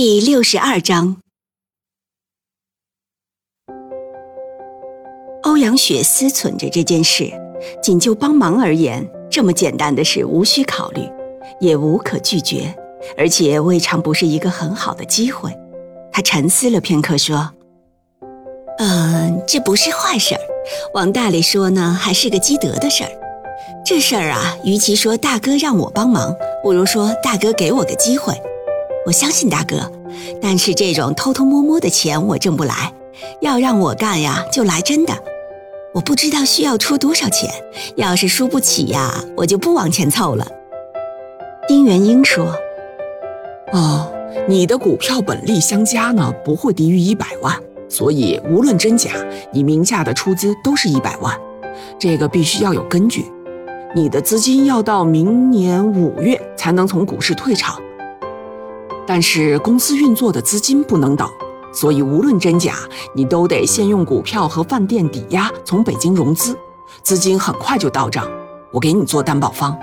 [0.00, 1.16] 第六十二章，
[5.42, 7.32] 欧阳雪思忖着这件事，
[7.82, 11.00] 仅就帮忙而言，这么简单的事无需考虑，
[11.58, 12.72] 也无可拒绝，
[13.16, 15.52] 而且未尝不是一个很好的机会。
[16.12, 17.50] 他沉思了片刻，说
[18.78, 20.40] ：“嗯，这不是坏事儿，
[20.94, 23.10] 往大里说呢，还是个积德的事儿。
[23.84, 28.32] 这事儿啊，与其说大哥让我帮忙，不如说大哥给我个机会。”
[29.08, 29.90] 我相信大哥，
[30.38, 32.92] 但是这种偷偷摸摸的钱我挣不来。
[33.40, 35.16] 要让我干呀，就来真的。
[35.94, 37.50] 我不知道需要出多少钱，
[37.96, 40.46] 要是输不起呀，我就不往前凑了。
[41.66, 42.54] 丁元英说
[43.72, 44.12] ：“哦，
[44.46, 47.56] 你的股票本利相加呢，不会低于一百万，
[47.88, 49.12] 所以无论真假，
[49.50, 51.34] 你名下的出资都是一百万。
[51.98, 53.24] 这个必须要有根据。
[53.96, 57.80] 你的资金要到明年五月才能从股市退场。”
[59.08, 61.26] 但是公司运作的资金不能等，
[61.72, 62.74] 所以无论真假，
[63.14, 66.54] 你都得先用股票和饭店抵押从北京融资，
[67.02, 68.28] 资金很快就到账。
[68.70, 69.74] 我给你做担保方，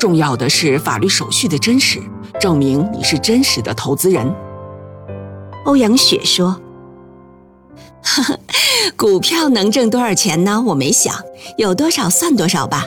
[0.00, 2.02] 重要的是法律手续的真实，
[2.40, 4.34] 证明你是真实的投资人。
[5.64, 6.60] 欧阳雪说
[8.98, 10.60] ：“股票能挣多少钱呢？
[10.66, 11.14] 我没想，
[11.56, 12.84] 有多少算多少吧，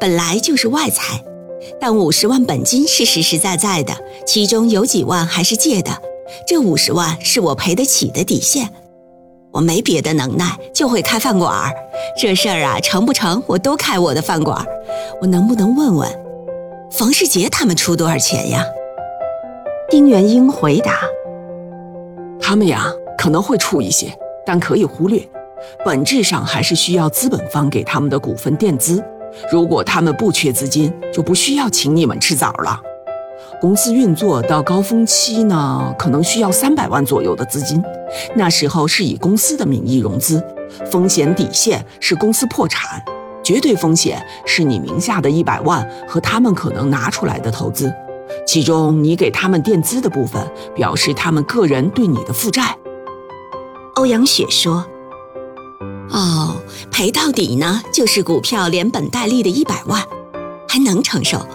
[0.00, 1.22] 本来就是外财。”
[1.80, 3.94] 但五十万本金是实实在在的，
[4.26, 5.90] 其中有几万还是借的。
[6.46, 8.68] 这五十万是我赔得起的底线。
[9.50, 11.72] 我没别的能耐，就会开饭馆儿
[12.20, 14.66] 这事儿啊，成不成我都开我的饭馆儿
[15.22, 16.08] 我能不能问问，
[16.90, 18.62] 冯世杰他们出多少钱呀？
[19.90, 21.00] 丁元英回答
[22.38, 24.12] ：“他们呀，可能会出一些，
[24.44, 25.26] 但可以忽略。
[25.84, 29.02] 本质上还是需要资本方给他们的股份垫资。”
[29.50, 32.80] 如果他们不缺资金，就不需要请你们吃枣了。
[33.60, 37.82] 公司运作到高峰期呢，可能需要三百万左右的资金，
[38.36, 40.42] 那时候是以公司的名义融资，
[40.90, 43.02] 风险底线是公司破产，
[43.42, 47.92] 绝对风险是你名下的一百万和他们可能拿出来的投资，
[48.46, 50.40] 其中你给他们垫资的部分，
[50.74, 52.76] 表示他们个人对你的负债。
[53.96, 54.84] 欧阳雪说。
[56.10, 56.56] 哦，
[56.90, 60.02] 赔到底呢，就是股票连本带利的一百万，
[60.68, 61.46] 还能承受。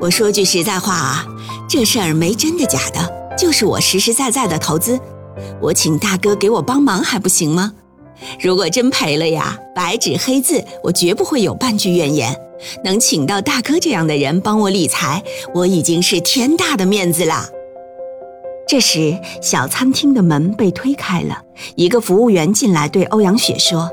[0.00, 1.26] 我说句实在话啊，
[1.68, 4.98] 这事儿没真的假的，就是我实实在在的投资。
[5.60, 7.72] 我请大哥给我帮忙还不行吗？
[8.40, 12.36] 如果真赔了呀，白纸黑字，我绝不会有半句怨言。
[12.84, 15.20] 能请到大哥这样的人帮我理财，
[15.52, 17.48] 我已经是天大的面子了。
[18.72, 21.42] 这时，小餐厅的门被推开了，
[21.74, 23.90] 一个服务员进来对欧阳雪说：“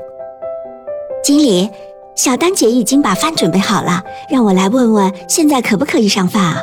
[1.22, 1.68] 经理，
[2.14, 6.56] 小丹姐已经把饭准备好了，让我来问问，现在可不可以上饭啊？”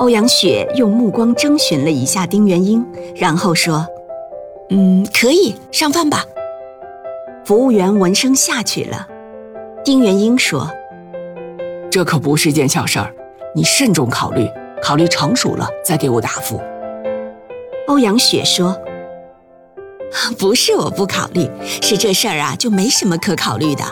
[0.00, 2.82] 欧阳雪用目光征询了一下丁元英，
[3.14, 3.86] 然后说
[4.72, 6.24] ：“嗯，可以上饭吧。”
[7.44, 9.06] 服务员闻声下去了。
[9.84, 10.66] 丁元英说
[11.92, 13.12] ：“这可不是件小事儿，
[13.54, 14.48] 你慎重考虑，
[14.82, 16.58] 考虑成熟了再给我答复。”
[17.88, 18.76] 欧阳雪说
[20.38, 21.48] ：“不是我不考虑，
[21.80, 23.82] 是这事儿啊就没什么可考虑的。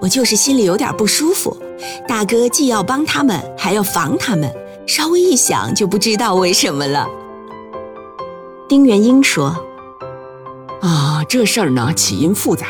[0.00, 1.56] 我就是心里有点不舒服。
[2.06, 4.48] 大哥既要帮他们，还要防他们，
[4.86, 7.08] 稍微一想就不知道为什么了。”
[8.68, 9.56] 丁元英说
[10.80, 12.66] ：“啊，这事儿呢起因复杂，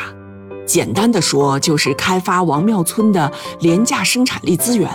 [0.65, 4.89] 简单的说就是开发王庙村的廉价生产力资源，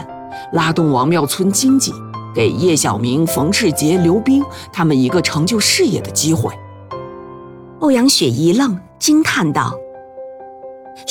[0.52, 1.94] 拉动王庙村经济。”
[2.34, 6.52] 给叶小明、冯世杰、刘冰他们一个成就事业的机会。
[7.80, 9.72] 欧阳雪一愣，惊叹道：“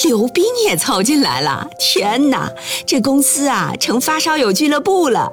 [0.05, 1.67] 刘冰也凑进来了！
[1.79, 2.51] 天哪，
[2.85, 5.31] 这公司啊，成发烧友俱乐部了！”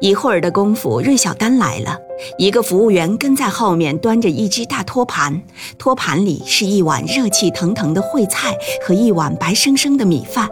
[0.00, 1.96] 一会儿的功夫，芮小丹来了，
[2.36, 5.42] 一个服务员跟在后面，端着一只大托盘，
[5.76, 10.48] 托盘里是一碗热气腾腾的烩菜和一碗白生生的米饭，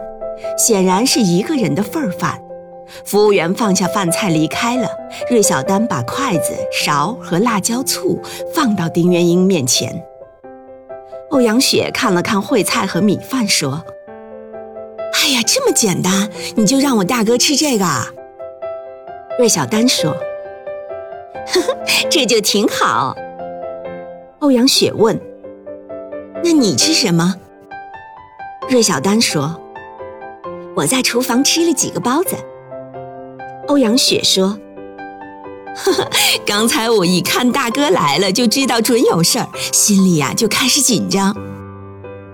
[0.57, 2.41] 显然是一个人的份儿饭。
[3.05, 4.89] 服务员放下饭菜离开了，
[5.29, 8.21] 芮小丹把筷子、勺和辣椒醋
[8.53, 10.03] 放到丁元英面前。
[11.29, 13.83] 欧阳雪看了看烩菜和米饭，说
[15.21, 17.85] ：“哎呀，这么简单，你就让我大哥吃这个？”
[19.37, 20.11] 芮小丹说
[21.53, 21.77] ：“呵呵，
[22.09, 23.15] 这就挺好。
[24.39, 25.19] 欧阳雪问
[26.43, 27.35] ：“那你吃什么？”
[28.69, 29.59] 芮小丹说
[30.75, 32.35] ：“我在厨房吃了几个包子。”
[33.67, 34.57] 欧阳雪说
[35.75, 36.09] ：“呵呵，
[36.45, 41.35] 刚才我一看大哥来了，就知道准有事儿，心里呀就开始紧张。”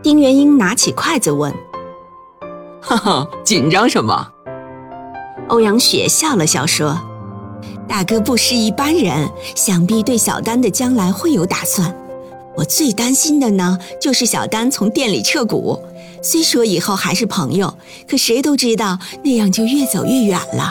[0.03, 1.51] 丁元英拿起筷子问
[2.81, 4.29] ：“哈哈，紧张什么？”
[5.49, 6.99] 欧阳雪笑了笑说
[7.89, 11.93] ：“大哥不是一般人，想必对小丹的将来会有打算。
[12.55, 15.81] 我最担心的呢，就是小丹从店里撤股。
[16.21, 17.73] 虽说以后还是朋友，
[18.07, 20.69] 可谁都知道那样就越走越远了。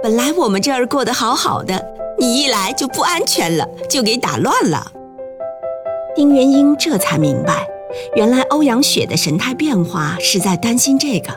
[0.00, 1.84] 本来我们这儿过得好好的，
[2.18, 4.92] 你一来就不安全了，就给打乱了。”
[6.14, 7.66] 丁元英这才明白，
[8.14, 11.32] 原来欧阳雪的神态变化是在担心这个。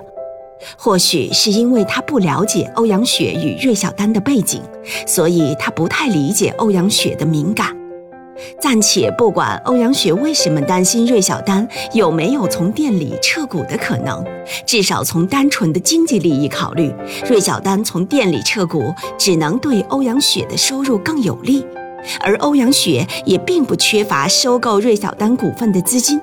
[0.78, 4.62] 或许是因为他不了解欧阳雪与芮小丹的背景，
[5.08, 7.81] 所以他不太理解欧阳雪的敏感。
[8.60, 14.24] 暂且不管欧阳雪为什么担心芮小丹有没有从店里撤股的可能，
[14.66, 16.94] 至少从单纯的经济利益考虑，
[17.26, 21.66] 芮小丹从店里撤股只能对欧阳雪的收入更有利，
[22.20, 26.20] 而欧阳雪也并不缺乏收购芮小丹股份的资金。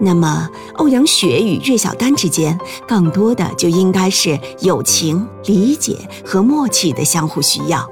[0.00, 2.58] 那么，欧阳雪与芮小丹之间，
[2.88, 7.88] 更多的就应该是友情、理解和默契的相互需要。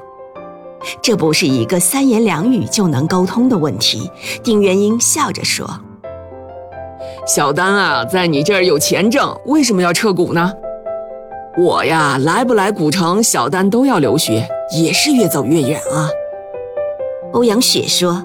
[1.02, 4.10] 这不是一个三言两语就能沟通的问题。
[4.42, 5.68] 丁元英笑着说
[7.26, 10.52] ：“小丹啊，在你这儿有钱挣，为什么要撤股呢？
[11.58, 14.46] 我呀，来不来古城，小丹都要留学，
[14.76, 16.08] 也是越走越远啊。”
[17.32, 18.24] 欧阳雪说。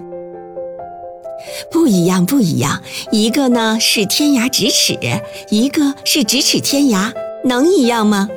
[1.70, 2.82] 不一样，不一样。
[3.12, 4.98] 一个呢是天涯咫尺，
[5.50, 7.12] 一个是咫尺天涯，
[7.44, 8.30] 能一样吗？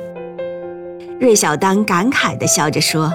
[1.19, 3.11] 芮小丹感慨地笑着说：“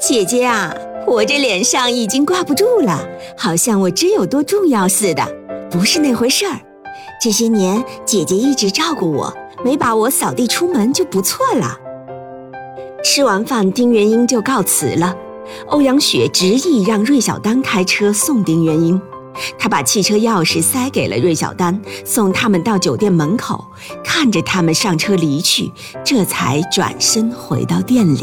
[0.00, 0.74] 姐姐啊，
[1.06, 3.00] 我这脸上已经挂不住了，
[3.36, 5.26] 好像我真有多重要似的，
[5.70, 6.60] 不是那回事儿。
[7.20, 9.32] 这些年姐姐一直照顾我，
[9.64, 11.78] 没把我扫地出门就不错了。”
[13.04, 15.14] 吃完饭，丁元英就告辞了。
[15.66, 19.00] 欧阳雪执意让芮小丹开车送丁元英，
[19.58, 23.64] 他把汽车钥匙塞给了芮小丹，送他们到酒店门口，
[24.04, 25.72] 看着他们上车离去，
[26.04, 28.22] 这才转身回到店里。